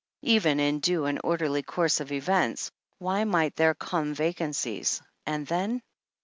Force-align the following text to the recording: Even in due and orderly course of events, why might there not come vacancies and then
Even 0.23 0.59
in 0.59 0.79
due 0.79 1.05
and 1.05 1.21
orderly 1.23 1.61
course 1.61 1.99
of 1.99 2.11
events, 2.11 2.71
why 2.97 3.23
might 3.23 3.55
there 3.55 3.69
not 3.69 3.79
come 3.87 4.15
vacancies 4.15 4.99
and 5.27 5.45
then 5.45 5.83